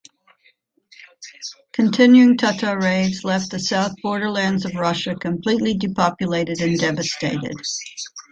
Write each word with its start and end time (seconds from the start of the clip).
Continuing 1.73 2.35
Tatar 2.35 2.79
raids 2.79 3.23
left 3.23 3.51
the 3.51 3.59
south 3.59 3.91
borderlands 4.01 4.65
of 4.65 4.73
Russia 4.73 5.13
completely 5.13 5.75
depopulated 5.75 6.59
and 6.59 6.75
devastated. 6.79 7.53